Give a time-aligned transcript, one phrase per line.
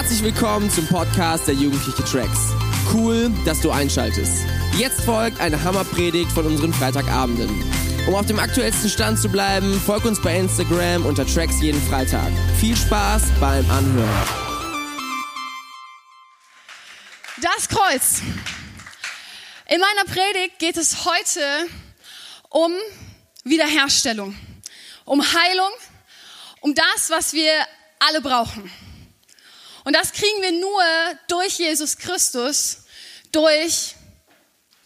[0.00, 2.54] Herzlich willkommen zum Podcast der Jugendliche Tracks.
[2.90, 4.46] Cool, dass du einschaltest.
[4.78, 7.50] Jetzt folgt eine Hammerpredigt von unseren Freitagabenden.
[8.08, 12.32] Um auf dem aktuellsten Stand zu bleiben, folg uns bei Instagram unter Tracks jeden Freitag.
[12.58, 14.28] Viel Spaß beim Anhören.
[17.42, 18.22] Das Kreuz.
[19.68, 21.68] In meiner Predigt geht es heute
[22.48, 22.72] um
[23.44, 24.34] Wiederherstellung,
[25.04, 25.72] um Heilung,
[26.62, 27.52] um das, was wir
[27.98, 28.72] alle brauchen.
[29.90, 30.84] Und das kriegen wir nur
[31.26, 32.84] durch Jesus Christus,
[33.32, 33.96] durch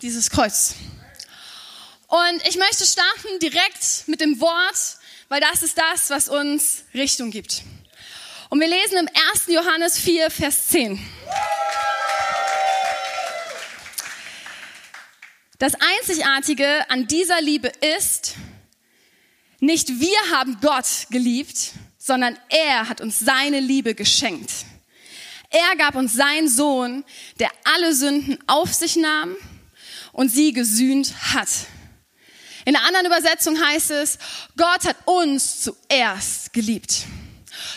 [0.01, 0.77] dieses Kreuz.
[2.07, 4.97] Und ich möchte starten direkt mit dem Wort,
[5.29, 7.65] weil das ist das, was uns Richtung gibt.
[8.49, 9.49] Und wir lesen im 1.
[9.49, 10.99] Johannes 4, Vers 10.
[15.59, 18.37] Das Einzigartige an dieser Liebe ist,
[19.61, 24.65] nicht wir haben Gott geliebt, sondern er hat uns seine Liebe geschenkt.
[25.55, 27.05] Er gab uns seinen Sohn,
[27.39, 29.37] der alle Sünden auf sich nahm
[30.13, 31.49] und sie gesühnt hat.
[32.65, 34.19] In einer anderen Übersetzung heißt es,
[34.57, 37.05] Gott hat uns zuerst geliebt.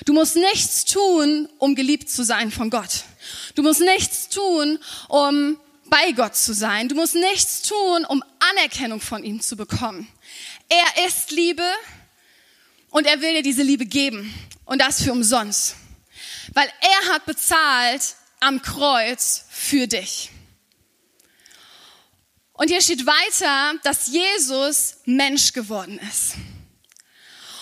[0.06, 3.04] Du musst nichts tun, um geliebt zu sein von Gott.
[3.54, 6.90] Du musst nichts tun, um bei Gott zu sein.
[6.90, 10.08] Du musst nichts tun, um Anerkennung von ihm zu bekommen.
[10.68, 11.70] Er ist Liebe
[12.90, 14.34] und er will dir diese Liebe geben
[14.66, 15.76] und das für umsonst
[16.58, 20.32] weil er hat bezahlt am Kreuz für dich.
[22.54, 26.34] Und hier steht weiter, dass Jesus Mensch geworden ist.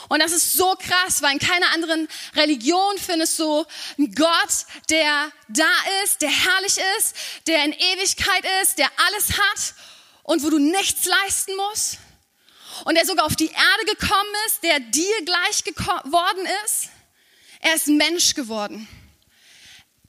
[0.07, 2.07] Und das ist so krass, weil in keiner anderen
[2.37, 3.65] Religion findest du
[3.97, 5.73] einen Gott, der da
[6.05, 9.73] ist, der herrlich ist, der in Ewigkeit ist, der alles hat
[10.23, 11.97] und wo du nichts leisten musst.
[12.85, 16.94] Und der sogar auf die Erde gekommen ist, der dir gleich geworden ist.
[17.65, 18.87] Er ist Mensch geworden.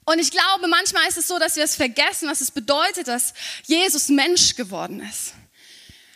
[0.05, 3.33] Und ich glaube, manchmal ist es so, dass wir es vergessen, was es bedeutet, dass
[3.65, 5.33] Jesus Mensch geworden ist.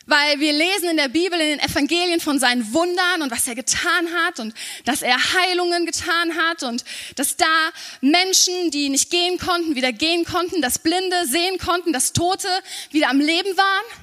[0.06, 3.56] Weil wir lesen in der Bibel, in den Evangelien von seinen Wundern und was er
[3.56, 4.54] getan hat und
[4.86, 7.72] dass er Heilungen getan hat und dass da
[8.02, 12.50] Menschen, die nicht gehen konnten, wieder gehen konnten, dass Blinde sehen konnten, dass Tote
[12.92, 14.00] wieder am Leben waren.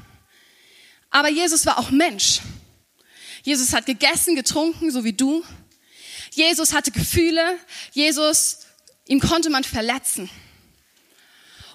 [1.11, 2.41] Aber Jesus war auch Mensch.
[3.45, 5.45] Jesus hat gegessen, getrunken, so wie du.
[6.33, 7.59] Jesus hatte Gefühle.
[7.93, 8.61] Jesus,
[9.07, 10.31] ihm konnte man verletzen.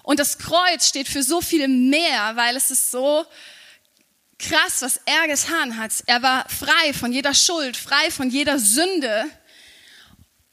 [0.02, 3.24] Und das Kreuz steht für so viel mehr, weil es ist so
[4.38, 5.92] krass, was er getan hat.
[6.06, 9.24] Er war frei von jeder Schuld, frei von jeder Sünde.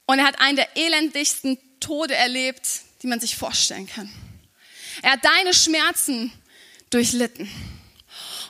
[0.06, 2.66] Und er hat einen der elendigsten Tode erlebt,
[3.02, 4.10] die man sich vorstellen kann.
[5.02, 6.32] Er hat deine Schmerzen
[6.90, 7.50] durchlitten.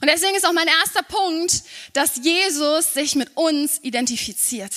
[0.00, 1.62] Und deswegen ist auch mein erster Punkt,
[1.92, 4.72] dass Jesus sich mit uns identifiziert.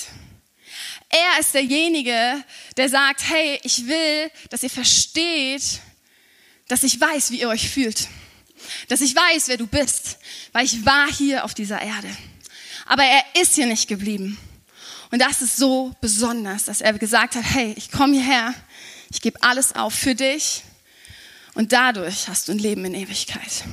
[1.08, 2.44] Er ist derjenige,
[2.76, 5.80] der sagt, hey, ich will, dass ihr versteht,
[6.68, 8.08] dass ich weiß, wie ihr euch fühlt.
[8.88, 10.18] Dass ich weiß, wer du bist,
[10.52, 12.08] weil ich war hier auf dieser Erde.
[12.86, 14.38] Aber er ist hier nicht geblieben.
[15.10, 18.54] Und das ist so besonders, dass er gesagt hat, hey, ich komme hierher,
[19.10, 20.62] ich gebe alles auf für dich
[21.54, 23.64] und dadurch hast du ein Leben in Ewigkeit.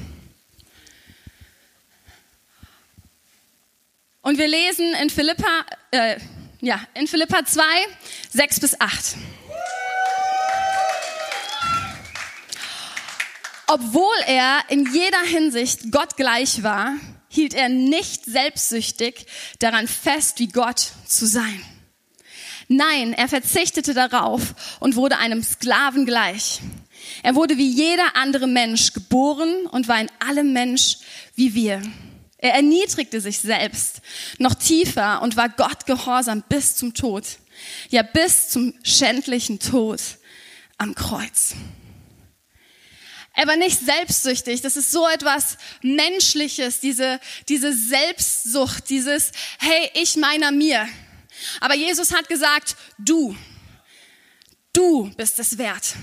[4.21, 6.17] Und wir lesen in Philippa, äh,
[6.63, 7.61] ja, in Philippa 2,
[8.31, 9.15] 6 bis 8.
[13.67, 16.95] Obwohl er in jeder Hinsicht Gott gleich war,
[17.27, 19.25] hielt er nicht selbstsüchtig
[19.59, 21.61] daran fest, wie Gott zu sein.
[22.69, 26.61] Nein, er verzichtete darauf und wurde einem Sklaven gleich.
[27.23, 30.99] Er wurde wie jeder andere Mensch geboren und war in allem Mensch
[31.35, 31.81] wie wir.
[32.43, 34.01] Er erniedrigte sich selbst
[34.37, 37.23] noch tiefer und war Gott gehorsam bis zum Tod.
[37.89, 40.01] Ja, bis zum schändlichen Tod
[40.77, 41.55] am Kreuz.
[43.33, 44.59] Er war nicht selbstsüchtig.
[44.59, 50.85] Das ist so etwas Menschliches, diese, diese Selbstsucht, dieses, hey, ich meiner mir.
[51.61, 53.37] Aber Jesus hat gesagt, du,
[54.73, 55.95] du bist es wert.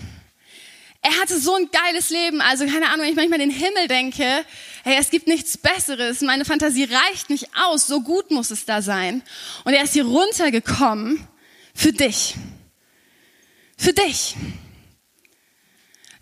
[1.03, 2.41] Er hatte so ein geiles Leben.
[2.41, 4.47] Also keine Ahnung, wenn ich manchmal den Himmel denke,
[4.85, 6.21] hey, es gibt nichts Besseres.
[6.21, 7.87] Meine Fantasie reicht nicht aus.
[7.87, 9.23] So gut muss es da sein.
[9.65, 11.27] Und er ist hier runtergekommen
[11.75, 12.35] für dich.
[13.77, 14.37] Für dich.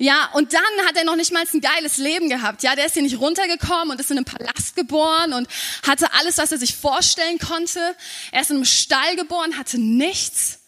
[0.00, 2.62] Ja, und dann hat er noch nicht mal ein geiles Leben gehabt.
[2.62, 5.49] Ja, der ist hier nicht runtergekommen und ist in einem Palast geboren und
[5.84, 7.96] hatte alles, was er sich vorstellen konnte.
[8.31, 10.60] Er ist in einem Stall geboren, hatte nichts.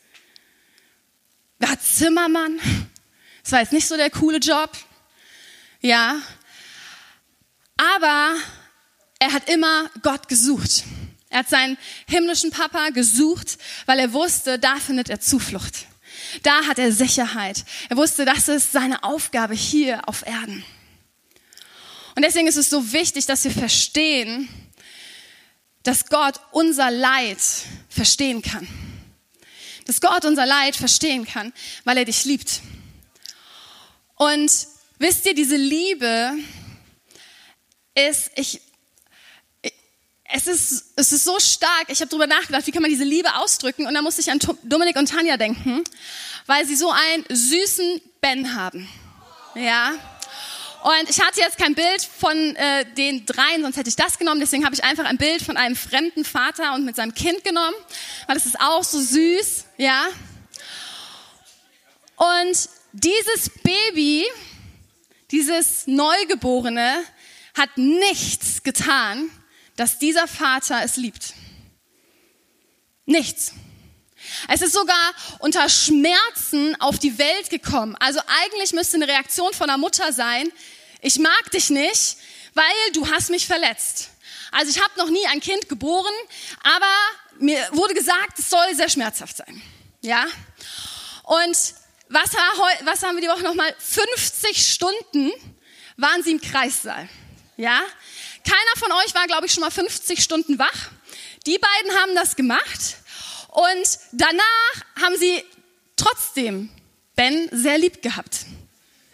[1.61, 2.59] War Zimmermann.
[3.45, 4.71] Das war jetzt nicht so der coole Job.
[5.81, 6.21] Ja.
[7.81, 8.35] Aber
[9.19, 10.85] er hat immer Gott gesucht.
[11.31, 13.57] Er hat seinen himmlischen Papa gesucht,
[13.87, 15.87] weil er wusste, da findet er Zuflucht.
[16.43, 17.65] Da hat er Sicherheit.
[17.89, 20.63] Er wusste, das ist seine Aufgabe hier auf Erden.
[22.17, 24.49] Und deswegen ist es so wichtig, dass wir verstehen,
[25.83, 27.39] dass Gott unser Leid
[27.89, 28.69] verstehen kann.
[29.87, 31.53] Dass Gott unser Leid verstehen kann,
[31.85, 32.61] weil er dich liebt.
[34.17, 34.51] Und
[34.99, 36.35] wisst ihr, diese Liebe
[37.95, 38.61] ist, ich,
[40.33, 41.87] es ist, es ist so stark.
[41.89, 43.87] Ich habe darüber nachgedacht, wie kann man diese Liebe ausdrücken?
[43.87, 45.83] Und da musste ich an Dominik und Tanja denken,
[46.47, 48.89] weil sie so einen süßen Ben haben.
[49.55, 49.93] Ja.
[50.83, 54.41] Und ich hatte jetzt kein Bild von äh, den dreien, sonst hätte ich das genommen.
[54.41, 57.77] Deswegen habe ich einfach ein Bild von einem fremden Vater und mit seinem Kind genommen,
[58.27, 60.07] weil es ist auch so süß, ja.
[62.17, 64.27] Und dieses Baby,
[65.31, 67.05] dieses Neugeborene,
[67.55, 69.31] hat nichts getan,
[69.77, 71.35] dass dieser Vater es liebt.
[73.07, 73.53] Nichts.
[74.49, 77.97] Es ist sogar unter Schmerzen auf die Welt gekommen.
[77.99, 80.51] Also eigentlich müsste eine Reaktion von der Mutter sein,
[81.03, 82.17] ich mag dich nicht,
[82.55, 84.11] weil du hast mich verletzt.
[84.53, 86.13] Also ich habe noch nie ein Kind geboren,
[86.63, 86.93] aber
[87.39, 89.63] mir wurde gesagt, es soll sehr schmerzhaft sein.
[90.03, 90.27] Ja?
[91.23, 91.57] Und
[92.09, 92.31] was,
[92.83, 93.75] was haben wir die Woche nochmal?
[93.79, 95.31] 50 Stunden
[95.97, 97.09] waren sie im Kreissaal.
[97.61, 97.83] Ja?
[98.43, 100.89] Keiner von euch war, glaube ich, schon mal 50 Stunden wach.
[101.47, 102.97] Die beiden haben das gemacht
[103.49, 105.45] und danach haben sie
[105.95, 106.71] trotzdem
[107.17, 108.47] Ben sehr lieb gehabt.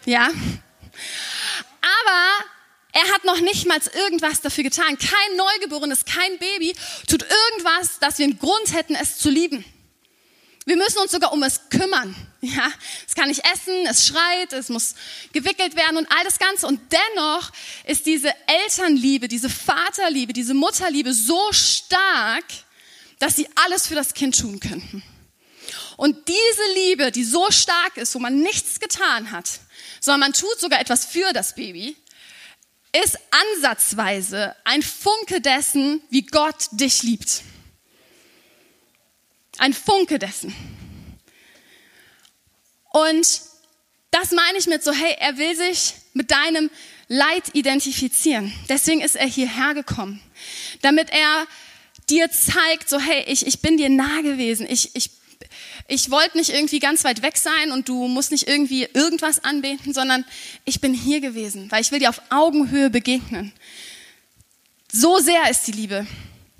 [0.04, 0.28] Ja.
[0.28, 2.44] Aber
[2.92, 4.96] er hat noch nicht mal irgendwas dafür getan.
[4.96, 6.76] Kein Neugeborenes, kein Baby
[7.08, 9.64] tut irgendwas, dass wir einen Grund hätten, es zu lieben.
[10.66, 12.14] Wir müssen uns sogar um es kümmern.
[12.54, 12.70] Ja,
[13.06, 14.94] es kann nicht essen, es schreit, es muss
[15.32, 16.66] gewickelt werden und all das Ganze.
[16.66, 17.50] Und dennoch
[17.84, 22.44] ist diese Elternliebe, diese Vaterliebe, diese Mutterliebe so stark,
[23.18, 25.02] dass sie alles für das Kind tun könnten.
[25.96, 29.60] Und diese Liebe, die so stark ist, wo man nichts getan hat,
[30.00, 31.96] sondern man tut sogar etwas für das Baby,
[33.02, 33.18] ist
[33.54, 37.42] ansatzweise ein Funke dessen, wie Gott dich liebt.
[39.58, 40.54] Ein Funke dessen.
[42.96, 43.42] Und
[44.10, 46.70] das meine ich mit so, hey, er will sich mit deinem
[47.08, 48.50] Leid identifizieren.
[48.70, 50.22] Deswegen ist er hierher gekommen,
[50.80, 51.46] damit er
[52.08, 55.10] dir zeigt, so hey, ich, ich bin dir nah gewesen, ich, ich,
[55.88, 59.92] ich wollte nicht irgendwie ganz weit weg sein und du musst nicht irgendwie irgendwas anbeten,
[59.92, 60.24] sondern
[60.64, 63.52] ich bin hier gewesen, weil ich will dir auf Augenhöhe begegnen.
[64.90, 66.06] So sehr ist die Liebe,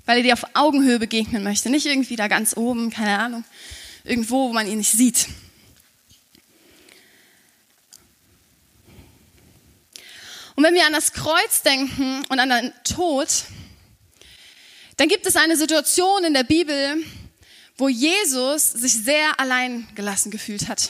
[0.05, 3.43] weil er dir auf Augenhöhe begegnen möchte, nicht irgendwie da ganz oben, keine Ahnung,
[4.03, 5.25] irgendwo, wo man ihn nicht sieht.
[10.57, 13.27] Und wenn wir an das Kreuz denken und an den Tod,
[14.97, 16.97] dann gibt es eine Situation in der Bibel,
[17.77, 20.89] wo Jesus sich sehr allein gelassen gefühlt hat.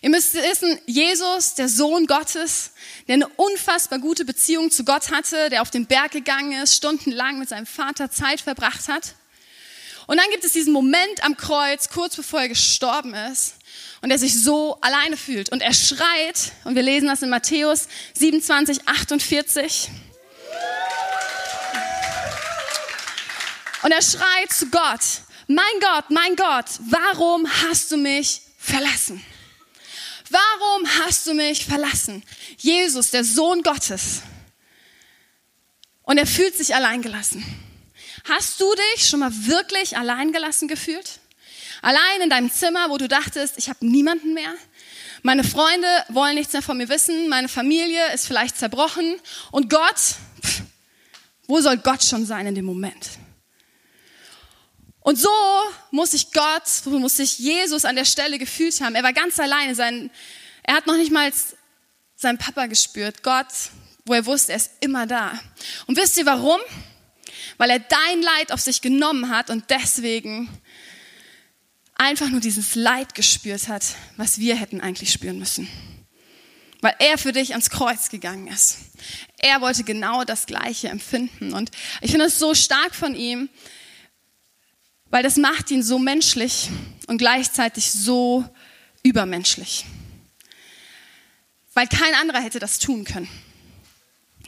[0.00, 2.72] Ihr müsst wissen, Jesus, der Sohn Gottes,
[3.06, 7.38] der eine unfassbar gute Beziehung zu Gott hatte, der auf den Berg gegangen ist, stundenlang
[7.38, 9.14] mit seinem Vater Zeit verbracht hat.
[10.08, 13.54] Und dann gibt es diesen Moment am Kreuz, kurz bevor er gestorben ist,
[14.02, 15.50] und er sich so alleine fühlt.
[15.50, 17.88] Und er schreit, und wir lesen das in Matthäus
[18.18, 19.88] 27, 48.
[23.82, 25.00] Und er schreit zu Gott,
[25.46, 29.24] mein Gott, mein Gott, warum hast du mich verlassen?
[30.30, 32.24] Warum hast du mich verlassen?
[32.58, 34.22] Jesus, der Sohn Gottes.
[36.02, 37.44] Und er fühlt sich alleingelassen.
[38.24, 41.20] Hast du dich schon mal wirklich alleingelassen gefühlt?
[41.82, 44.54] Allein in deinem Zimmer, wo du dachtest, ich habe niemanden mehr.
[45.22, 47.28] Meine Freunde wollen nichts mehr von mir wissen.
[47.28, 49.20] Meine Familie ist vielleicht zerbrochen.
[49.50, 50.62] Und Gott, pff,
[51.46, 53.10] wo soll Gott schon sein in dem Moment?
[55.00, 55.28] Und so
[55.90, 58.94] muss sich Gott, muss sich Jesus an der Stelle gefühlt haben.
[58.94, 59.74] Er war ganz alleine.
[59.74, 60.10] Sein,
[60.62, 61.32] er hat noch nicht mal
[62.14, 63.24] seinen Papa gespürt.
[63.24, 63.48] Gott,
[64.04, 65.38] wo er wusste, er ist immer da.
[65.86, 66.60] Und wisst ihr warum?
[67.58, 70.48] Weil er dein Leid auf sich genommen hat und deswegen
[72.02, 73.84] einfach nur dieses Leid gespürt hat,
[74.16, 75.68] was wir hätten eigentlich spüren müssen.
[76.80, 78.78] Weil er für dich ans Kreuz gegangen ist.
[79.38, 81.54] Er wollte genau das Gleiche empfinden.
[81.54, 83.48] Und ich finde es so stark von ihm,
[85.10, 86.70] weil das macht ihn so menschlich
[87.06, 88.44] und gleichzeitig so
[89.04, 89.84] übermenschlich.
[91.74, 93.28] Weil kein anderer hätte das tun können.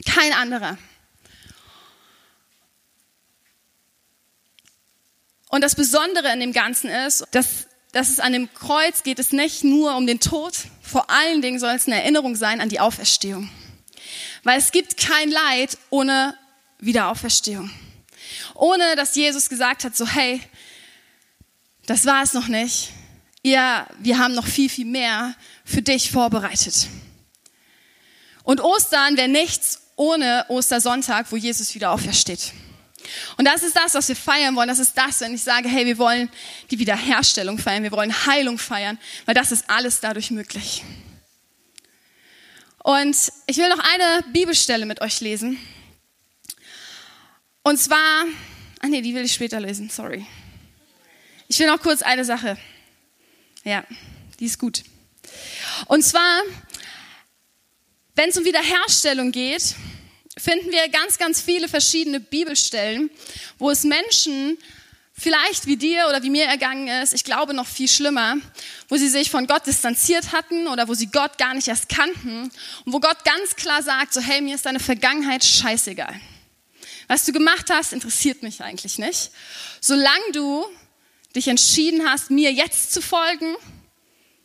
[0.05, 0.77] Kein anderer.
[5.55, 9.31] Und das Besondere in dem Ganzen ist, dass, dass es an dem Kreuz geht es
[9.31, 12.81] nicht nur um den Tod, vor allen Dingen soll es eine Erinnerung sein an die
[12.81, 13.49] Auferstehung.
[14.43, 16.37] Weil es gibt kein Leid ohne
[16.81, 17.71] Wiederauferstehung.
[18.55, 20.41] Ohne dass Jesus gesagt hat, so hey,
[21.87, 22.91] das war es noch nicht.
[23.45, 26.89] ihr, wir haben noch viel, viel mehr für dich vorbereitet.
[28.43, 32.53] Und Ostern wäre nichts ohne Ostersonntag, wo Jesus wieder aufersteht.
[33.37, 34.69] Und das ist das, was wir feiern wollen.
[34.69, 36.31] Das ist das, wenn ich sage, hey, wir wollen
[36.71, 40.83] die Wiederherstellung feiern, wir wollen Heilung feiern, weil das ist alles dadurch möglich.
[42.83, 45.59] Und ich will noch eine Bibelstelle mit euch lesen.
[47.63, 48.27] Und zwar,
[48.81, 50.27] ah nee, die will ich später lesen, sorry.
[51.49, 52.59] Ich will noch kurz eine Sache.
[53.65, 53.85] Ja,
[54.39, 54.85] die ist gut.
[55.87, 56.43] Und zwar,
[58.15, 59.75] wenn es um Wiederherstellung geht,
[60.37, 63.11] finden wir ganz, ganz viele verschiedene Bibelstellen,
[63.59, 64.59] wo es Menschen
[65.17, 68.37] vielleicht wie dir oder wie mir ergangen ist, ich glaube noch viel schlimmer,
[68.89, 72.51] wo sie sich von Gott distanziert hatten oder wo sie Gott gar nicht erst kannten
[72.85, 76.21] und wo Gott ganz klar sagt, so hey, mir ist deine Vergangenheit scheißegal.
[77.07, 79.31] Was du gemacht hast, interessiert mich eigentlich nicht.
[79.81, 80.65] Solange du
[81.37, 83.55] dich entschieden hast, mir jetzt zu folgen,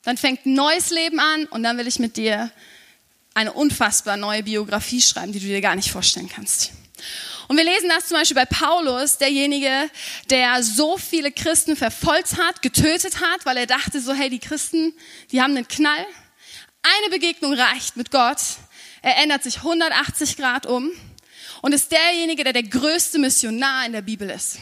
[0.03, 2.51] dann fängt ein neues Leben an und dann will ich mit dir
[3.39, 6.72] eine unfassbar neue Biografie schreiben, die du dir gar nicht vorstellen kannst.
[7.48, 9.89] Und wir lesen das zum Beispiel bei Paulus, derjenige,
[10.29, 14.93] der so viele Christen verfolgt hat, getötet hat, weil er dachte so, hey, die Christen,
[15.31, 16.05] die haben einen Knall.
[16.84, 18.39] Eine Begegnung reicht mit Gott.
[19.01, 20.91] Er ändert sich 180 Grad um
[21.62, 24.60] und ist derjenige, der der größte Missionar in der Bibel ist.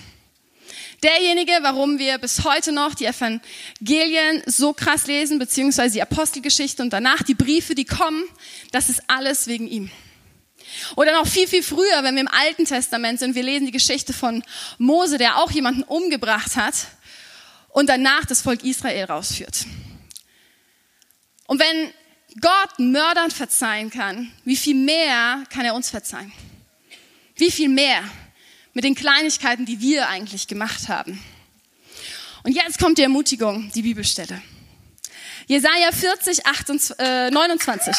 [1.03, 6.91] Derjenige, warum wir bis heute noch die Evangelien so krass lesen, beziehungsweise die Apostelgeschichte und
[6.91, 8.23] danach die Briefe, die kommen,
[8.71, 9.91] das ist alles wegen ihm.
[10.95, 14.11] Oder noch viel, viel früher, wenn wir im Alten Testament sind, wir lesen die Geschichte
[14.11, 14.43] von
[14.79, 16.73] Mose, der auch jemanden umgebracht hat
[17.69, 19.65] und danach das Volk Israel rausführt.
[21.45, 21.93] Und wenn
[22.41, 26.31] Gott Mördern verzeihen kann, wie viel mehr kann er uns verzeihen?
[27.35, 28.03] Wie viel mehr?
[28.77, 31.19] Mit den Kleinigkeiten, die wir eigentlich gemacht haben.
[32.43, 34.39] Und jetzt kommt die Ermutigung, die Bibelstelle.
[35.47, 37.95] Jesaja 40, 28, äh, 29.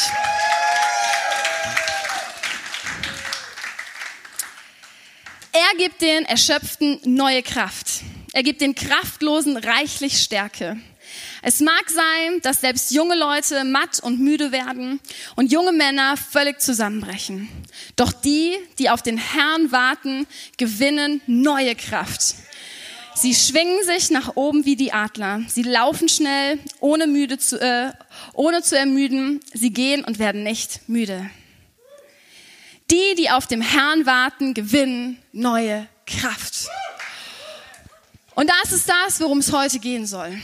[5.51, 8.03] Er gibt den Erschöpften neue Kraft.
[8.31, 10.77] Er gibt den Kraftlosen reichlich Stärke.
[11.41, 14.99] Es mag sein, dass selbst junge Leute matt und müde werden
[15.35, 17.47] und junge Männer völlig zusammenbrechen.
[17.95, 20.27] Doch die, die auf den Herrn warten,
[20.57, 22.35] gewinnen neue Kraft.
[23.15, 25.41] Sie schwingen sich nach oben wie die Adler.
[25.47, 27.91] Sie laufen schnell, ohne, müde zu, äh,
[28.33, 29.39] ohne zu ermüden.
[29.53, 31.29] Sie gehen und werden nicht müde.
[32.91, 36.67] Die, die auf dem Herrn warten, gewinnen neue Kraft.
[38.35, 40.39] Und das ist das, worum es heute gehen soll.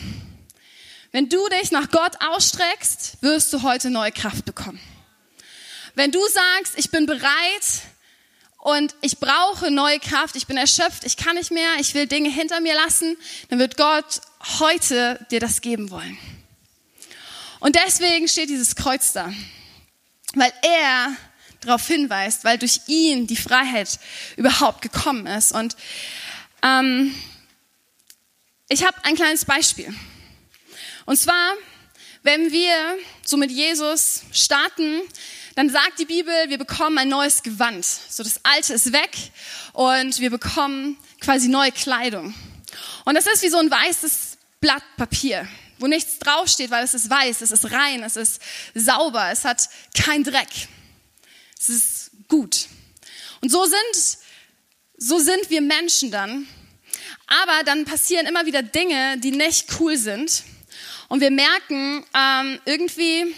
[1.16, 4.82] Wenn du dich nach Gott ausstreckst, wirst du heute neue Kraft bekommen.
[5.94, 7.24] Wenn du sagst, ich bin bereit
[8.58, 12.30] und ich brauche neue Kraft, ich bin erschöpft, ich kann nicht mehr, ich will Dinge
[12.30, 13.16] hinter mir lassen,
[13.48, 14.20] dann wird Gott
[14.60, 16.18] heute dir das geben wollen.
[17.62, 19.32] Und deswegen steht dieses Kreuz da,
[20.34, 21.16] weil er
[21.62, 24.00] darauf hinweist, weil durch ihn die Freiheit
[24.36, 25.54] überhaupt gekommen ist.
[25.54, 25.78] Und
[26.62, 27.16] ähm,
[28.68, 29.96] ich habe ein kleines Beispiel.
[31.06, 31.54] Und zwar,
[32.24, 35.02] wenn wir so mit Jesus starten,
[35.56, 37.86] dann sagt die Bibel, wir bekommen ein neues Gewand.
[37.86, 39.12] So das Alte ist weg
[39.74, 42.34] und wir bekommen quasi neue Kleidung.
[43.06, 45.48] Und das ist wie so ein weißes Blatt Papier,
[45.78, 48.42] wo nichts draufsteht, weil es ist weiß, es ist rein, es ist
[48.74, 50.50] sauber, es hat keinen Dreck.
[51.60, 52.68] Es ist gut.
[53.42, 54.18] Und so sind,
[54.98, 56.48] so sind wir Menschen dann.
[57.28, 60.44] Aber dann passieren immer wieder Dinge, die nicht cool sind.
[61.08, 63.36] Und wir merken, ähm, irgendwie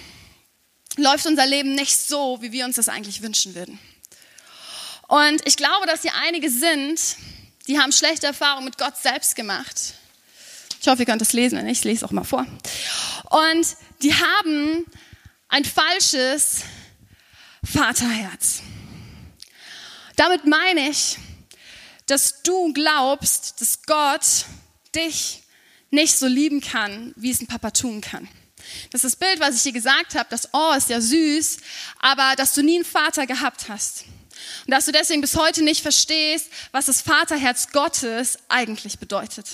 [0.97, 3.79] läuft unser Leben nicht so, wie wir uns das eigentlich wünschen würden.
[5.07, 6.99] Und ich glaube, dass hier einige sind,
[7.67, 9.93] die haben schlechte Erfahrungen mit Gott selbst gemacht.
[10.81, 12.45] Ich hoffe, ihr könnt das lesen, wenn ich lese es auch mal vor.
[13.29, 13.67] Und
[14.01, 14.85] die haben
[15.49, 16.61] ein falsches
[17.63, 18.61] Vaterherz.
[20.15, 21.17] Damit meine ich,
[22.05, 24.45] dass du glaubst, dass Gott
[24.95, 25.43] dich
[25.89, 28.27] nicht so lieben kann, wie es ein Papa tun kann.
[28.91, 31.57] Das ist das Bild, was ich dir gesagt habe, das Oh ist ja süß,
[31.99, 34.05] aber dass du nie einen Vater gehabt hast.
[34.65, 39.47] Und dass du deswegen bis heute nicht verstehst, was das Vaterherz Gottes eigentlich bedeutet.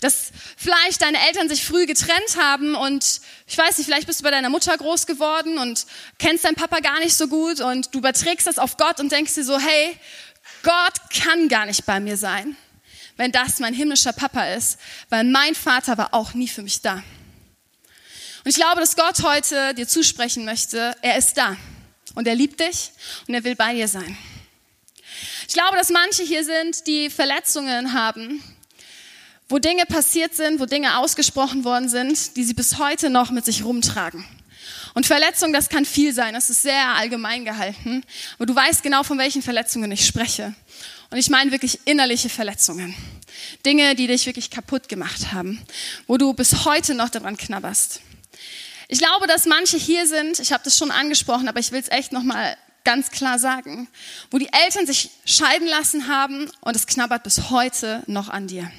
[0.00, 4.24] Dass vielleicht deine Eltern sich früh getrennt haben und ich weiß nicht, vielleicht bist du
[4.24, 5.86] bei deiner Mutter groß geworden und
[6.18, 9.34] kennst deinen Papa gar nicht so gut und du überträgst das auf Gott und denkst
[9.34, 9.98] dir so, hey,
[10.62, 12.56] Gott kann gar nicht bei mir sein
[13.16, 16.94] wenn das mein himmlischer Papa ist, weil mein Vater war auch nie für mich da.
[16.94, 21.56] Und ich glaube, dass Gott heute dir zusprechen möchte, er ist da
[22.14, 22.92] und er liebt dich
[23.26, 24.16] und er will bei dir sein.
[25.48, 28.42] Ich glaube, dass manche hier sind, die Verletzungen haben,
[29.48, 33.44] wo Dinge passiert sind, wo Dinge ausgesprochen worden sind, die sie bis heute noch mit
[33.44, 34.24] sich rumtragen.
[34.94, 38.02] Und Verletzung, das kann viel sein, das ist sehr allgemein gehalten,
[38.36, 40.54] aber du weißt genau, von welchen Verletzungen ich spreche.
[41.10, 42.94] Und ich meine wirklich innerliche Verletzungen.
[43.64, 45.62] Dinge, die dich wirklich kaputt gemacht haben,
[46.06, 48.00] wo du bis heute noch daran knabberst.
[48.88, 51.88] Ich glaube, dass manche hier sind, ich habe das schon angesprochen, aber ich will es
[51.88, 53.88] echt nochmal ganz klar sagen,
[54.30, 58.70] wo die Eltern sich scheiden lassen haben und es knabbert bis heute noch an dir.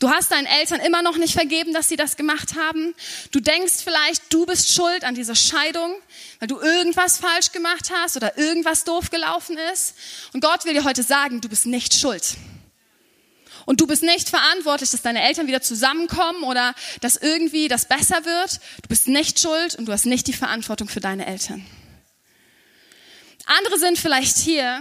[0.00, 2.94] Du hast deinen Eltern immer noch nicht vergeben, dass sie das gemacht haben.
[3.32, 5.94] Du denkst vielleicht, du bist schuld an dieser Scheidung,
[6.38, 9.94] weil du irgendwas falsch gemacht hast oder irgendwas doof gelaufen ist.
[10.32, 12.34] Und Gott will dir heute sagen, du bist nicht schuld.
[13.66, 18.24] Und du bist nicht verantwortlich, dass deine Eltern wieder zusammenkommen oder dass irgendwie das besser
[18.24, 18.58] wird.
[18.82, 21.66] Du bist nicht schuld und du hast nicht die Verantwortung für deine Eltern.
[23.44, 24.80] Andere sind vielleicht hier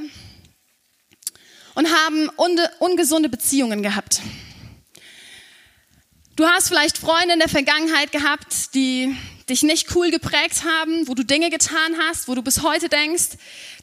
[1.76, 2.30] und haben
[2.80, 4.22] ungesunde Beziehungen gehabt.
[6.40, 9.14] Du hast vielleicht Freunde in der Vergangenheit gehabt, die
[9.50, 13.32] dich nicht cool geprägt haben, wo du Dinge getan hast, wo du bis heute denkst,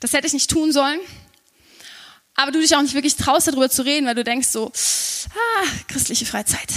[0.00, 0.98] das hätte ich nicht tun sollen.
[2.34, 5.66] Aber du dich auch nicht wirklich traust, darüber zu reden, weil du denkst so, ah,
[5.86, 6.72] christliche Freizeit,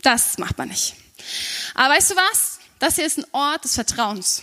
[0.00, 0.94] das macht man nicht.
[1.74, 2.58] Aber weißt du was?
[2.78, 4.42] Das hier ist ein Ort des Vertrauens.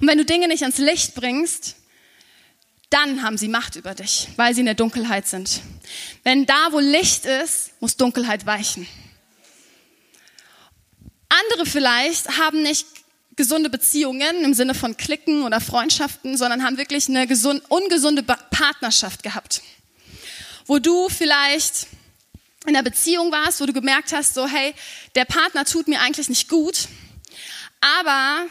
[0.00, 1.76] Und wenn du Dinge nicht ans Licht bringst,
[2.90, 5.62] dann haben sie Macht über dich, weil sie in der Dunkelheit sind.
[6.24, 8.86] Wenn da, wo Licht ist, muss Dunkelheit weichen.
[11.28, 12.86] Andere vielleicht haben nicht
[13.36, 19.22] gesunde Beziehungen im Sinne von Klicken oder Freundschaften, sondern haben wirklich eine gesund, ungesunde Partnerschaft
[19.22, 19.62] gehabt.
[20.66, 21.86] Wo du vielleicht
[22.66, 24.74] in einer Beziehung warst, wo du gemerkt hast, so hey,
[25.14, 26.88] der Partner tut mir eigentlich nicht gut,
[27.80, 28.46] aber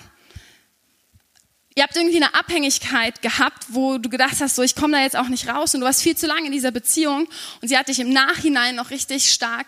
[1.78, 5.16] ihr habt irgendwie eine Abhängigkeit gehabt, wo du gedacht hast, so ich komme da jetzt
[5.16, 7.28] auch nicht raus und du warst viel zu lange in dieser Beziehung
[7.62, 9.68] und sie hat dich im Nachhinein noch richtig stark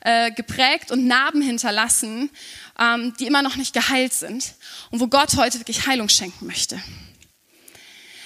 [0.00, 2.30] äh, geprägt und Narben hinterlassen,
[2.78, 4.54] ähm, die immer noch nicht geheilt sind
[4.90, 6.82] und wo Gott heute wirklich Heilung schenken möchte.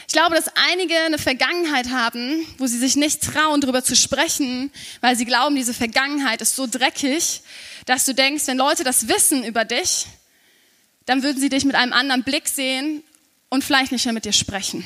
[0.07, 4.71] Ich glaube, dass einige eine Vergangenheit haben, wo sie sich nicht trauen, darüber zu sprechen,
[5.01, 7.41] weil sie glauben, diese Vergangenheit ist so dreckig,
[7.87, 10.07] dass du denkst, wenn Leute das wissen über dich,
[11.07, 13.03] dann würden sie dich mit einem anderen Blick sehen
[13.55, 14.85] und vielleicht nicht mehr mit dir sprechen.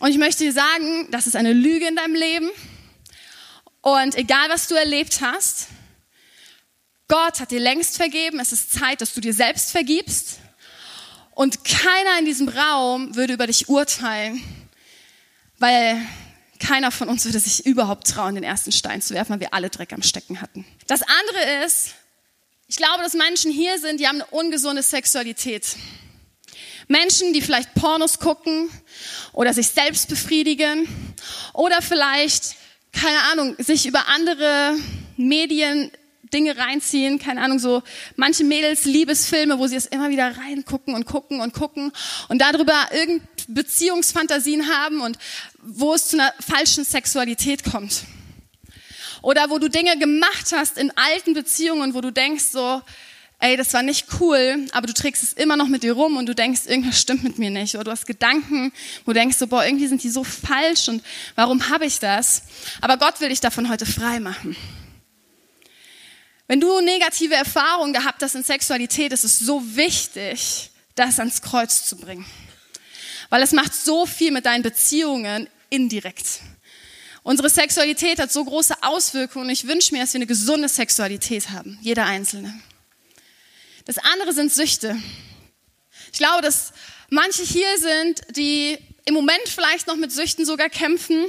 [0.00, 2.50] Und ich möchte dir sagen, das ist eine Lüge in deinem Leben.
[3.80, 5.68] Und egal, was du erlebt hast,
[7.08, 8.38] Gott hat dir längst vergeben.
[8.38, 10.38] Es ist Zeit, dass du dir selbst vergibst.
[11.34, 14.42] Und keiner in diesem Raum würde über dich urteilen,
[15.58, 16.00] weil
[16.60, 19.70] keiner von uns würde sich überhaupt trauen, den ersten Stein zu werfen, weil wir alle
[19.70, 20.64] Dreck am Stecken hatten.
[20.86, 21.94] Das andere ist,
[22.66, 25.76] ich glaube, dass Menschen hier sind, die haben eine ungesunde Sexualität.
[26.88, 28.70] Menschen, die vielleicht Pornos gucken
[29.32, 30.88] oder sich selbst befriedigen
[31.52, 32.56] oder vielleicht,
[32.92, 34.74] keine Ahnung, sich über andere
[35.16, 35.90] Medien
[36.32, 37.82] Dinge reinziehen, keine Ahnung, so
[38.16, 41.92] manche Mädels Liebesfilme, wo sie es immer wieder reingucken und gucken und gucken
[42.28, 45.18] und darüber irgend Beziehungsfantasien haben und
[45.62, 48.04] wo es zu einer falschen Sexualität kommt.
[49.22, 52.82] Oder wo du Dinge gemacht hast in alten Beziehungen, wo du denkst so,
[53.40, 56.26] ey, das war nicht cool, aber du trägst es immer noch mit dir rum und
[56.26, 57.74] du denkst, irgendwas stimmt mit mir nicht.
[57.76, 58.72] Oder du hast Gedanken,
[59.04, 61.02] wo du denkst, so, boah, irgendwie sind die so falsch und
[61.36, 62.42] warum habe ich das?
[62.80, 64.56] Aber Gott will dich davon heute frei machen.
[66.48, 71.84] Wenn du negative Erfahrungen gehabt hast in Sexualität, ist es so wichtig, das ans Kreuz
[71.84, 72.24] zu bringen.
[73.28, 76.40] Weil es macht so viel mit deinen Beziehungen indirekt.
[77.22, 81.50] Unsere Sexualität hat so große Auswirkungen und ich wünsche mir, dass wir eine gesunde Sexualität
[81.50, 81.78] haben.
[81.82, 82.58] Jeder Einzelne.
[83.88, 85.00] Das andere sind Süchte.
[86.12, 86.74] Ich glaube, dass
[87.08, 91.24] manche hier sind, die im Moment vielleicht noch mit Süchten sogar kämpfen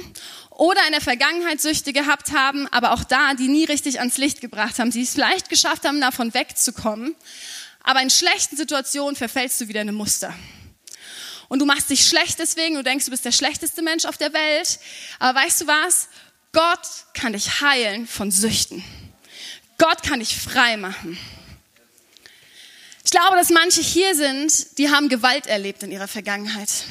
[0.50, 4.42] oder in der Vergangenheit Süchte gehabt haben, aber auch da, die nie richtig ans Licht
[4.42, 7.16] gebracht haben, sie es vielleicht geschafft haben, davon wegzukommen.
[7.82, 10.34] Aber in schlechten Situationen verfällst du wieder in ein Muster.
[11.48, 14.34] Und du machst dich schlecht deswegen, du denkst, du bist der schlechteste Mensch auf der
[14.34, 14.80] Welt.
[15.18, 16.08] Aber weißt du was?
[16.52, 18.84] Gott kann dich heilen von Süchten.
[19.78, 21.16] Gott kann dich frei machen.
[23.04, 26.84] Ich glaube, dass manche hier sind, die haben Gewalt erlebt in ihrer Vergangenheit.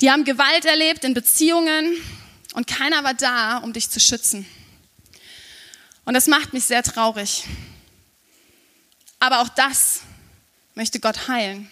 [0.00, 1.96] Die haben Gewalt erlebt in Beziehungen
[2.54, 4.46] und keiner war da, um dich zu schützen.
[6.04, 7.44] Und das macht mich sehr traurig.
[9.20, 10.00] Aber auch das
[10.74, 11.70] möchte Gott heilen.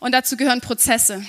[0.00, 1.24] Und dazu gehören Prozesse,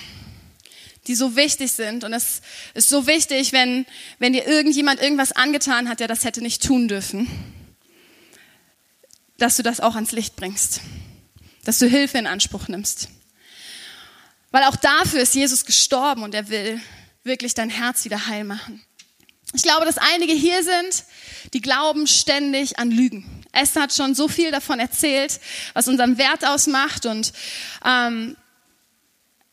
[1.05, 2.03] die so wichtig sind.
[2.03, 2.41] Und es
[2.73, 3.85] ist so wichtig, wenn,
[4.17, 7.27] wenn dir irgendjemand irgendwas angetan hat, der das hätte nicht tun dürfen
[9.39, 10.81] dass du das auch ans Licht bringst,
[11.63, 13.09] dass du Hilfe in Anspruch nimmst.
[14.51, 16.81] Weil auch dafür ist Jesus gestorben und er will
[17.23, 18.83] wirklich dein Herz wieder heil machen.
[19.53, 21.05] Ich glaube, dass einige hier sind,
[21.53, 23.43] die glauben ständig an Lügen.
[23.51, 25.39] Esther hat schon so viel davon erzählt,
[25.73, 27.33] was unseren Wert ausmacht und
[27.83, 28.37] ähm,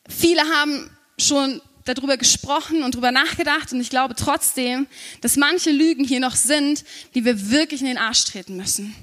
[0.09, 4.87] viele haben schon darüber gesprochen und darüber nachgedacht und ich glaube trotzdem,
[5.21, 8.95] dass manche Lügen hier noch sind, die wir wirklich in den Arsch treten müssen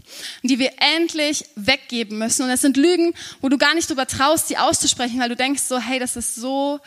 [0.41, 2.43] und die wir endlich weggeben müssen.
[2.43, 5.63] Und das sind Lügen, wo du gar nicht darüber traust, sie auszusprechen, weil du denkst
[5.63, 6.79] so, hey, das ist so,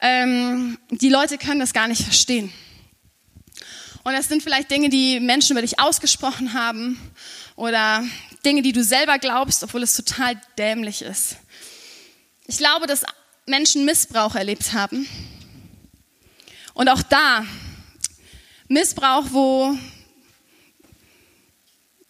[0.00, 2.52] ähm, die Leute können das gar nicht verstehen.
[4.04, 6.98] Und das sind vielleicht Dinge, die Menschen über dich ausgesprochen haben
[7.56, 8.04] oder
[8.44, 11.36] Dinge, die du selber glaubst, obwohl es total dämlich ist.
[12.46, 13.04] Ich glaube, dass
[13.46, 15.08] Menschen Missbrauch erlebt haben.
[16.74, 17.46] Und auch da,
[18.68, 19.78] Missbrauch, wo,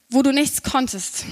[0.09, 1.27] wo du nichts konntest.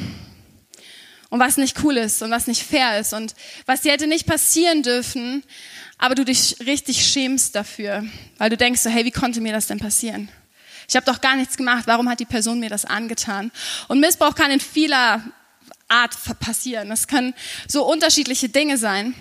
[1.31, 3.35] Und was nicht cool ist und was nicht fair ist und
[3.67, 5.43] was dir hätte nicht passieren dürfen,
[5.99, 8.05] aber du dich richtig schämst dafür,
[8.37, 10.29] weil du denkst so, hey, wie konnte mir das denn passieren?
[10.87, 13.51] Ich habe doch gar nichts gemacht, warum hat die Person mir das angetan?
[13.89, 15.25] Und Missbrauch kann in vieler
[15.89, 16.91] Art passieren.
[16.91, 17.35] Das können
[17.67, 19.15] so unterschiedliche Dinge sein.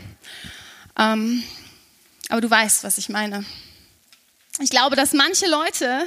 [0.97, 1.43] Ähm,
[2.29, 3.45] aber du weißt, was ich meine.
[4.59, 6.05] Ich glaube, dass manche Leute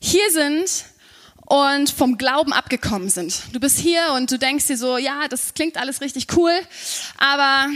[0.00, 0.84] hier sind
[1.46, 3.42] und vom Glauben abgekommen sind.
[3.52, 6.52] Du bist hier und du denkst dir so, ja, das klingt alles richtig cool,
[7.18, 7.68] aber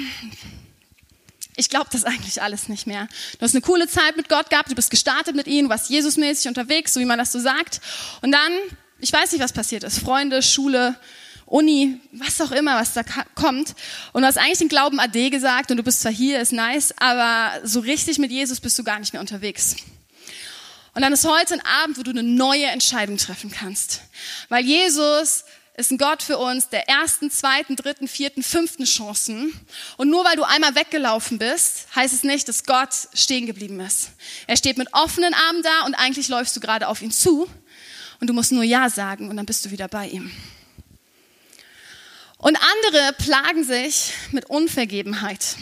[1.56, 3.06] ich glaube das eigentlich alles nicht mehr.
[3.38, 5.90] Du hast eine coole Zeit mit Gott gehabt, du bist gestartet mit ihm, du warst
[5.90, 7.80] Jesusmäßig unterwegs, so wie man das so sagt.
[8.22, 8.52] Und dann,
[8.98, 9.98] ich weiß nicht, was passiert ist.
[9.98, 10.96] Freunde, Schule,
[11.50, 13.02] Uni, was auch immer, was da
[13.34, 13.74] kommt.
[14.12, 16.94] Und du hast eigentlich den Glauben Ade gesagt und du bist zwar hier, ist nice,
[16.96, 19.74] aber so richtig mit Jesus bist du gar nicht mehr unterwegs.
[20.94, 24.02] Und dann ist heute ein Abend, wo du eine neue Entscheidung treffen kannst.
[24.48, 25.44] Weil Jesus
[25.76, 29.52] ist ein Gott für uns der ersten, zweiten, dritten, vierten, fünften Chancen.
[29.96, 34.10] Und nur weil du einmal weggelaufen bist, heißt es nicht, dass Gott stehen geblieben ist.
[34.46, 37.48] Er steht mit offenen Armen da und eigentlich läufst du gerade auf ihn zu.
[38.20, 40.30] Und du musst nur Ja sagen und dann bist du wieder bei ihm.
[42.40, 45.56] Und andere plagen sich mit Unvergebenheit.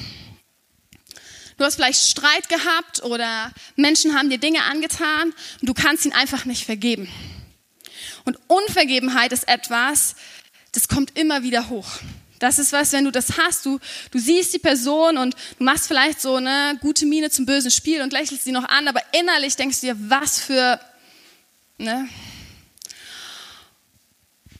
[1.57, 6.13] Du hast vielleicht Streit gehabt oder Menschen haben dir Dinge angetan und du kannst ihn
[6.13, 7.09] einfach nicht vergeben.
[8.25, 10.15] Und Unvergebenheit ist etwas,
[10.71, 11.89] das kommt immer wieder hoch.
[12.39, 13.81] Das ist was, wenn du das hast, du,
[14.13, 18.03] du siehst die Person und du machst vielleicht so eine gute Miene zum bösen Spiel
[18.03, 20.79] und lächelst sie noch an, aber innerlich denkst du dir, was für,
[21.79, 22.09] ne,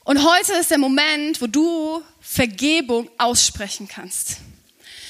[0.03, 4.37] und heute ist der Moment, wo du Vergebung aussprechen kannst.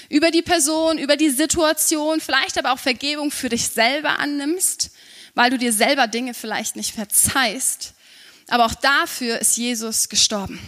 [0.09, 4.91] Über die Person, über die Situation, vielleicht aber auch Vergebung für dich selber annimmst,
[5.35, 7.93] weil du dir selber Dinge vielleicht nicht verzeihst.
[8.47, 10.59] Aber auch dafür ist Jesus gestorben.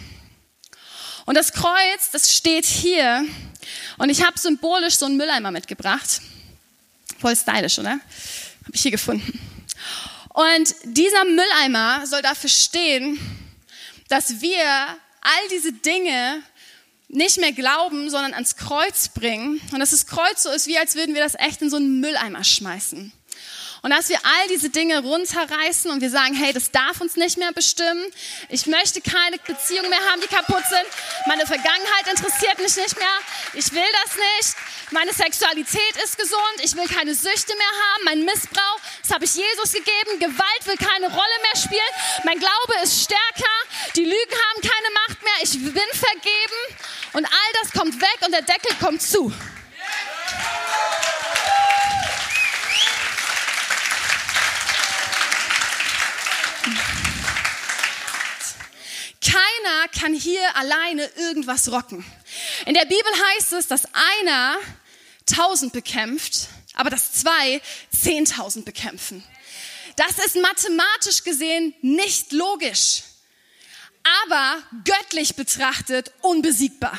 [1.26, 3.24] Und das Kreuz, das steht hier.
[3.98, 6.20] Und ich habe symbolisch so einen Mülleimer mitgebracht.
[7.18, 7.92] Voll stylisch, oder?
[7.92, 9.38] Habe ich hier gefunden.
[10.28, 13.18] Und dieser Mülleimer soll dafür stehen,
[14.12, 14.62] dass wir
[15.22, 16.42] all diese Dinge
[17.08, 19.58] nicht mehr glauben, sondern ans Kreuz bringen.
[19.72, 21.98] Und dass das Kreuz so ist, wie als würden wir das echt in so einen
[22.00, 23.10] Mülleimer schmeißen.
[23.82, 27.36] Und dass wir all diese Dinge runterreißen und wir sagen, hey, das darf uns nicht
[27.36, 28.04] mehr bestimmen.
[28.48, 30.86] Ich möchte keine Beziehungen mehr haben, die kaputt sind.
[31.26, 33.18] Meine Vergangenheit interessiert mich nicht mehr.
[33.54, 34.56] Ich will das nicht.
[34.92, 36.62] Meine Sexualität ist gesund.
[36.62, 38.04] Ich will keine Süchte mehr haben.
[38.04, 40.20] Mein Missbrauch, das habe ich Jesus gegeben.
[40.20, 41.92] Gewalt will keine Rolle mehr spielen.
[42.24, 43.56] Mein Glaube ist stärker.
[43.96, 45.42] Die Lügen haben keine Macht mehr.
[45.42, 46.60] Ich bin vergeben.
[47.14, 49.32] Und all das kommt weg und der Deckel kommt zu.
[59.24, 62.04] Keiner kann hier alleine irgendwas rocken.
[62.66, 64.56] In der Bibel heißt es, dass einer
[65.26, 67.60] tausend bekämpft, aber dass zwei
[67.96, 69.22] zehntausend bekämpfen.
[69.96, 73.02] Das ist mathematisch gesehen nicht logisch,
[74.24, 76.98] aber göttlich betrachtet unbesiegbar.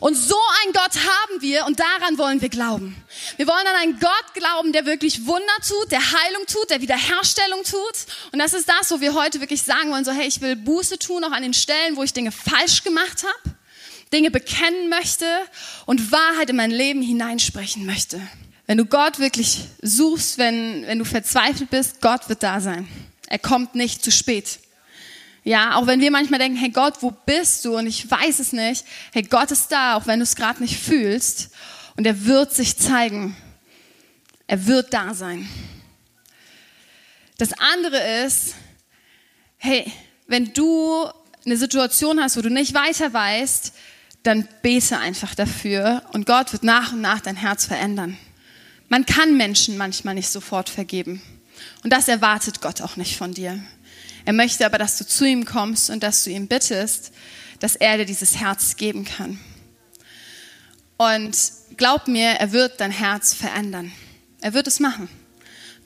[0.00, 2.96] Und so ein Gott haben wir und daran wollen wir glauben.
[3.36, 7.62] Wir wollen an einen Gott glauben, der wirklich Wunder tut, der Heilung tut, der Wiederherstellung
[7.64, 8.06] tut.
[8.32, 10.98] Und das ist das, wo wir heute wirklich sagen wollen, so hey, ich will Buße
[10.98, 13.56] tun, auch an den Stellen, wo ich Dinge falsch gemacht habe,
[14.12, 15.26] Dinge bekennen möchte
[15.86, 18.20] und Wahrheit in mein Leben hineinsprechen möchte.
[18.66, 22.88] Wenn du Gott wirklich suchst, wenn, wenn du verzweifelt bist, Gott wird da sein.
[23.28, 24.58] Er kommt nicht zu spät.
[25.46, 27.76] Ja, auch wenn wir manchmal denken, hey Gott, wo bist du?
[27.78, 28.84] Und ich weiß es nicht.
[29.12, 31.50] Hey, Gott ist da, auch wenn du es gerade nicht fühlst.
[31.96, 33.36] Und er wird sich zeigen.
[34.48, 35.48] Er wird da sein.
[37.38, 38.56] Das andere ist,
[39.58, 39.88] hey,
[40.26, 41.06] wenn du
[41.44, 43.72] eine Situation hast, wo du nicht weiter weißt,
[44.24, 48.18] dann bete einfach dafür und Gott wird nach und nach dein Herz verändern.
[48.88, 51.22] Man kann Menschen manchmal nicht sofort vergeben.
[51.84, 53.62] Und das erwartet Gott auch nicht von dir.
[54.26, 57.12] Er möchte aber, dass du zu ihm kommst und dass du ihm bittest,
[57.60, 59.38] dass er dir dieses Herz geben kann.
[60.96, 61.36] Und
[61.76, 63.92] glaub mir, er wird dein Herz verändern.
[64.40, 65.08] Er wird es machen.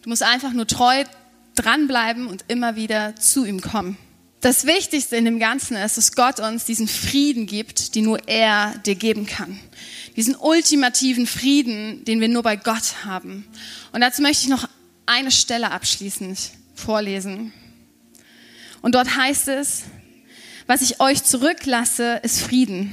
[0.02, 1.04] Du musst einfach nur treu
[1.54, 3.98] dranbleiben und immer wieder zu ihm kommen.
[4.40, 8.74] Das Wichtigste in dem Ganzen ist, dass Gott uns diesen Frieden gibt, den nur er
[8.86, 9.60] dir geben kann.
[10.16, 13.46] Diesen ultimativen Frieden, den wir nur bei Gott haben.
[13.92, 14.66] Und dazu möchte ich noch
[15.04, 16.38] eine Stelle abschließend
[16.74, 17.52] vorlesen.
[18.82, 19.84] Und dort heißt es,
[20.66, 22.92] was ich euch zurücklasse, ist Frieden.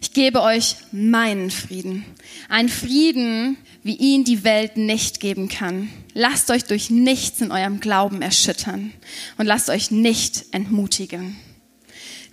[0.00, 2.04] Ich gebe euch meinen Frieden.
[2.48, 5.88] Ein Frieden, wie ihn die Welt nicht geben kann.
[6.12, 8.92] Lasst euch durch nichts in eurem Glauben erschüttern
[9.38, 11.36] und lasst euch nicht entmutigen.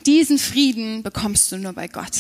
[0.06, 2.17] Diesen Frieden bekommst du nur bei Gott.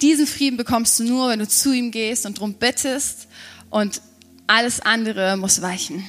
[0.00, 3.28] Diesen Frieden bekommst du nur, wenn du zu ihm gehst und darum bittest
[3.70, 4.00] und
[4.46, 6.04] alles andere muss weichen.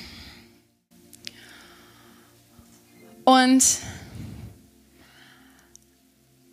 [3.23, 3.63] Und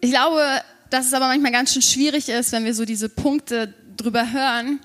[0.00, 3.74] ich glaube, dass es aber manchmal ganz schön schwierig ist, wenn wir so diese Punkte
[3.96, 4.80] drüber hören,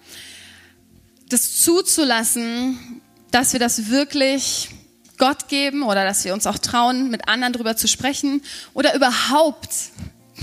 [1.30, 4.69] das zuzulassen, dass wir das wirklich
[5.17, 8.41] Gott geben oder dass wir uns auch trauen, mit anderen drüber zu sprechen
[8.74, 9.69] oder überhaupt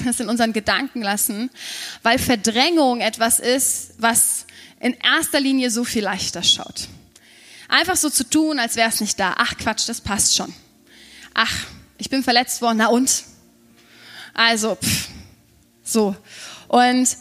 [0.04, 1.50] das in unseren Gedanken lassen,
[2.02, 4.46] weil Verdrängung etwas ist, was
[4.80, 6.88] in erster Linie so viel leichter schaut.
[7.68, 9.34] Einfach so zu tun, als wäre es nicht da.
[9.36, 10.52] Ach Quatsch, das passt schon.
[11.34, 11.66] Ach,
[11.98, 13.24] ich bin verletzt worden, na und?
[14.34, 15.08] Also, pff,
[15.82, 16.16] so.
[16.68, 17.16] Und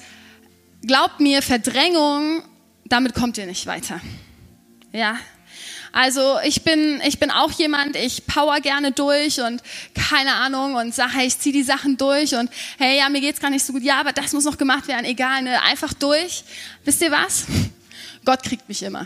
[0.86, 2.44] glaubt mir, Verdrängung,
[2.86, 4.02] damit kommt ihr nicht weiter.
[4.92, 5.18] Ja.
[5.94, 9.62] Also ich bin, ich bin auch jemand, ich power gerne durch und
[9.94, 13.50] keine Ahnung und sage, ich ziehe die Sachen durch und hey, ja, mir geht's gar
[13.50, 16.46] nicht so gut, ja, aber das muss noch gemacht werden, egal, ne, einfach durch.
[16.86, 17.46] Wisst ihr was?
[18.24, 19.06] Gott kriegt mich immer.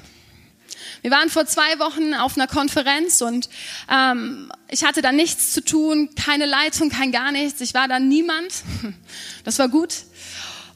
[1.05, 3.47] Wir waren vor zwei Wochen auf einer Konferenz und
[3.91, 7.61] ähm, ich hatte da nichts zu tun, keine Leitung, kein gar nichts.
[7.61, 8.51] Ich war da niemand.
[9.43, 9.97] Das war gut.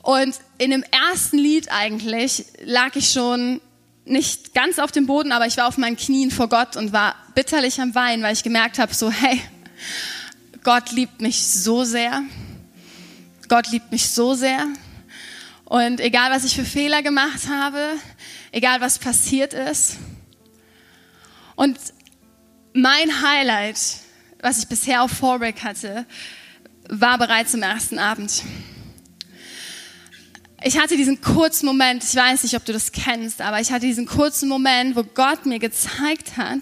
[0.03, 3.59] Und in dem ersten Lied eigentlich lag ich schon
[4.05, 7.15] nicht ganz auf dem Boden, aber ich war auf meinen Knien vor Gott und war
[7.33, 9.41] bitterlich am Weinen, weil ich gemerkt habe, so hey,
[10.63, 12.21] Gott liebt mich so sehr.
[13.47, 14.67] Gott liebt mich so sehr.
[15.65, 17.93] Und egal, was ich für Fehler gemacht habe,
[18.51, 19.97] egal, was passiert ist.
[21.59, 21.77] Und
[22.71, 23.77] mein Highlight,
[24.41, 26.05] was ich bisher auf Foreback hatte,
[26.87, 28.43] war bereits im ersten Abend.
[30.63, 33.85] Ich hatte diesen kurzen Moment, ich weiß nicht, ob du das kennst, aber ich hatte
[33.85, 36.61] diesen kurzen Moment, wo Gott mir gezeigt hat,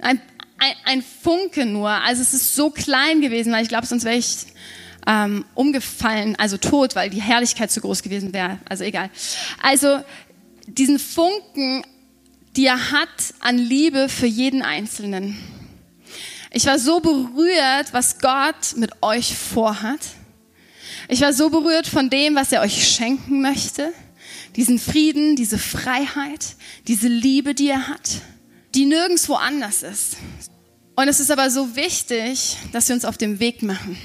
[0.00, 0.20] ein,
[0.58, 4.16] ein, ein Funke nur, also es ist so klein gewesen, weil ich glaube, sonst wäre
[4.16, 4.46] ich
[5.06, 9.08] ähm, umgefallen, also tot, weil die Herrlichkeit zu groß gewesen wäre, also egal.
[9.62, 10.02] Also
[10.66, 11.84] diesen Funken,
[12.56, 15.36] die er hat an Liebe für jeden Einzelnen.
[16.50, 20.00] Ich war so berührt, was Gott mit euch vorhat
[21.08, 23.92] ich war so berührt von dem, was er euch schenken möchte.
[24.56, 28.22] Diesen Frieden, diese Freiheit, diese Liebe, die er hat,
[28.74, 30.16] die nirgendwo anders ist.
[30.96, 33.98] Und es ist aber so wichtig, dass wir uns auf den Weg machen.